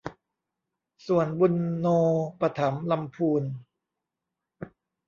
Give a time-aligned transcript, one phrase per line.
[1.07, 1.87] ส่วนบุญโญ
[2.39, 3.43] ปถัมภ์ลำพูน